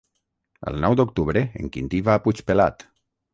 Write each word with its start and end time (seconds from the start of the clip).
El 0.71 0.79
nou 0.85 0.95
d'octubre 0.99 1.43
en 1.61 1.69
Quintí 1.77 2.01
va 2.09 2.17
a 2.17 2.23
Puigpelat. 2.25 2.89